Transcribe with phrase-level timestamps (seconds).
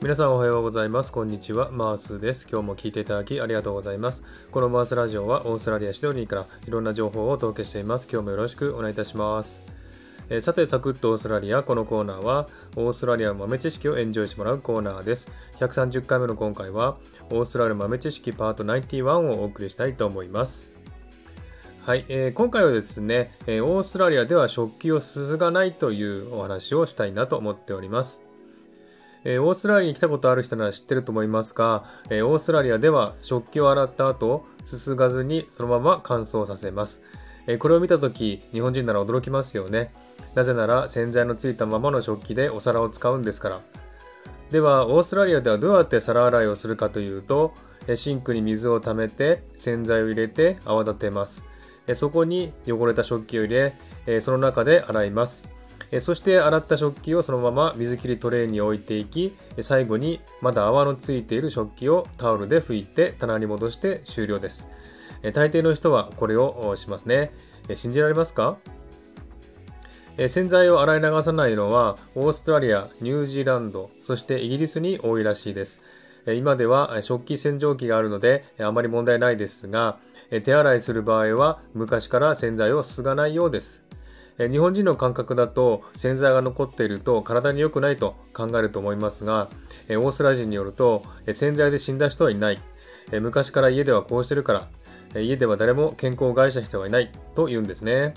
[0.00, 1.10] 皆さんおはようございます。
[1.10, 1.72] こんにちは。
[1.72, 2.46] マースです。
[2.48, 4.22] 今日も聞いていただきありがとうございます。
[4.52, 8.06] このマースラジオはオーストラリア・シドニーからいろんな情報をお届けしています。
[8.08, 9.64] 今日もよろしくお願いいたします。
[10.30, 11.64] えー、さて、サクッとオーストラリア。
[11.64, 12.46] このコーナーは、
[12.76, 15.28] オーストラリアの豆知識をエンジョイしてもらうコーナーです。
[15.58, 16.96] 130回目の今回は、
[17.30, 20.72] オーストラリア豆知識パート91をお送りしたいと思います。
[21.82, 28.27] はい、えー、今回はですね、えー、オーストラリアでは食器をすすがないというお話をしたいなと思っております。
[29.28, 37.02] えー、オーストラリアに来たことある人なら知ってると思いますが、えー、オーストラリアでは食器を洗った後、すすがずにそのまま乾燥させます。
[37.46, 39.92] えー、これを見たとき、日本人なら驚きますよね。
[40.34, 43.60] なぜなら洗剤のついたままの食器でお皿を使うんですから。
[44.50, 47.52] では、オーストラリアではどうやって皿洗いをするかというと、
[47.96, 51.44] シンクに水を溜めて洗剤を入れて泡立てます。
[51.92, 53.72] そこに汚れた食器を入
[54.06, 55.57] れ、その中で洗います。
[56.00, 64.68] そして洗った食器をそのまま水切りトレーに置いていき、最後にまだ泡のついている食器をタオルで拭いて棚に戻して終了です。
[65.32, 67.30] 大抵の人はこれをしますね。
[67.74, 68.58] 信じられますか？
[70.26, 75.80] 洗剤を洗い流さないのはオーストラリア、ニュージーランド、そしてイギリスに多いらしいです。
[76.26, 79.98] 今では食器洗浄機があるのであまり問題ないですが、
[80.44, 83.84] 手洗いする場合は昔から洗剤をすすがないようです。
[84.38, 89.48] 日本人の感覚だと洗剤が残っていると体に良くないと考えると思いますが、
[89.90, 92.58] オーストラリア人によると洗剤で死んだ人はいない。
[93.20, 94.68] 昔から家ではこうしてるから、
[95.20, 98.14] 家では誰も健康を害した人はいないと言うんですね。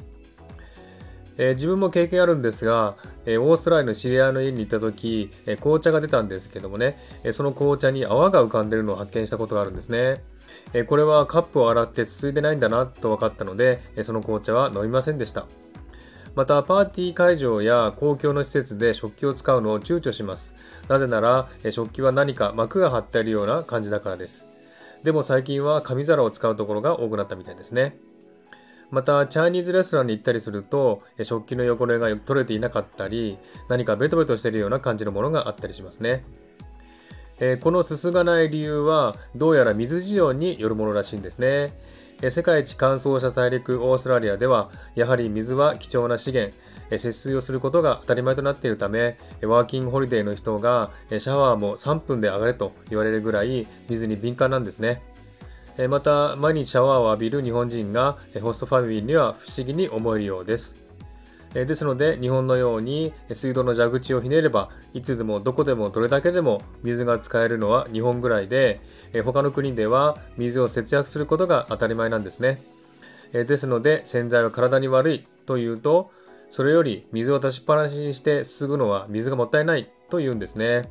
[1.37, 10.21] え自分も経験あるんですが、えオーストラリアの知り合いの家に行った時、え紅茶が出たんですけどもね、えその紅茶に泡が浮かんでるのを発見したことがあるんですね。
[10.73, 15.47] えこれはカップを洗ってすすいでないんだなと分かったので、えその紅茶は飲みませんでした。
[16.33, 20.55] また、パーティー会場や公共の施設で食器を使うのを躊躇します。
[20.87, 24.47] なぜなら、食器は何か膜が張っているような感じだからです。
[25.03, 27.97] でも最近は紙皿を使うところが多くなったみたいですね。
[28.91, 33.37] また、チャイニーズレストランに行ったりすると、食器の汚れが取れていなかったり、
[33.67, 36.23] 何かベトベトしているような感じのものがあったりしますね。
[37.39, 41.73] えこのすすがない理由は、どうやら水事情によるものらしいんですね。
[42.29, 46.55] 世界一乾燥した大陸オーストラリアでは、やはり水は貴重な資源、
[46.91, 55.01] 節水をすることが当たり前となっているため、ワーキングホリデーの人がシャワーも3分で上がれと言われるぐらい水に敏感なんですね。
[55.89, 60.80] また、毎日シャワーを浴びる日本人がホストファミリーには不思議に思えるようです。
[61.53, 68.79] ですので、日本のように水道の蛇口をひねれば、いつでもどこでもどれだけでも水が使えるのは日本ぐらいで、
[69.25, 72.61] 他の国では水を節約することが当たり前なんですね。
[73.33, 76.09] ですので、洗剤は体に悪いというと、
[76.49, 80.89] それより水を出しっぱなしにしてすぐのは水がもったいないというんですね。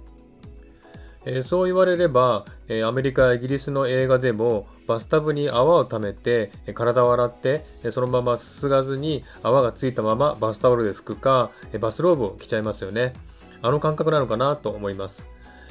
[1.27, 13.13] え、そう言われれば、え、アメリカやイギリスの映画でもバスタブに泡を溜めて、え、体を洗って、えそのまますすがずに泡がついたままバスタオルで拭くか、えバスローブを着ちゃいますよね。
[13.61, 15.29] あの感覚なのかなと思います、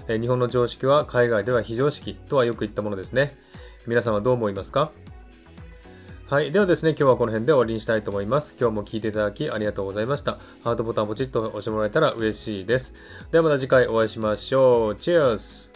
[0.08, 3.36] え日本の常識は海外では非常識とはよく言ったものですね。
[3.88, 4.92] 皆さんはどう思いますか？
[6.30, 6.52] はい。
[6.52, 8.56] ではですね、今日はこの辺で終わりにしたいと思います。
[8.60, 10.34] 今日も聴いていただきありがとうございました。
[10.64, 12.94] ハートボタンポチッと押してもらえたら嬉しいです。
[13.32, 14.96] ではまた次回お会いしましょう。
[14.96, 15.72] チェアス